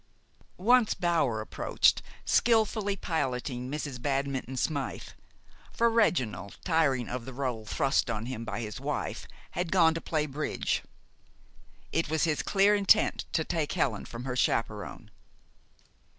Once 0.57 0.95
Bower 0.95 1.41
approached, 1.41 2.01
skillfully 2.25 2.95
piloting 2.95 3.69
Mrs. 3.69 4.01
Badminton 4.01 4.57
Smythe; 4.57 5.09
for 5.71 5.91
Reginald, 5.91 6.57
tiring 6.65 7.07
of 7.07 7.25
the 7.25 7.31
rôle 7.31 7.67
thrust 7.67 8.09
on 8.09 8.25
him 8.25 8.43
by 8.43 8.61
his 8.61 8.79
wife, 8.79 9.27
had 9.51 9.71
gone 9.71 9.93
to 9.93 10.01
play 10.01 10.25
bridge. 10.25 10.81
It 11.91 12.09
was 12.09 12.23
his 12.23 12.41
clear 12.41 12.73
intent 12.73 13.25
to 13.33 13.43
take 13.43 13.73
Helen 13.73 14.05
from 14.05 14.23
her 14.25 14.35
chaperon. 14.35 15.11